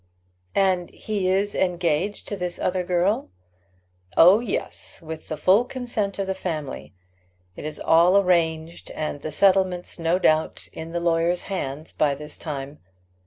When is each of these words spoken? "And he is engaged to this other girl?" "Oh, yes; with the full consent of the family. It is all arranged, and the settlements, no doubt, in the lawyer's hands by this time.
"And 0.55 0.89
he 0.89 1.27
is 1.29 1.53
engaged 1.53 2.27
to 2.29 2.35
this 2.35 2.57
other 2.57 2.83
girl?" 2.83 3.29
"Oh, 4.17 4.39
yes; 4.39 4.99
with 4.99 5.27
the 5.27 5.37
full 5.37 5.63
consent 5.63 6.17
of 6.17 6.25
the 6.25 6.33
family. 6.33 6.95
It 7.55 7.65
is 7.65 7.79
all 7.79 8.17
arranged, 8.17 8.89
and 8.95 9.21
the 9.21 9.31
settlements, 9.31 9.99
no 9.99 10.17
doubt, 10.17 10.67
in 10.73 10.91
the 10.91 10.99
lawyer's 10.99 11.43
hands 11.53 11.93
by 11.93 12.15
this 12.15 12.35
time. 12.35 12.79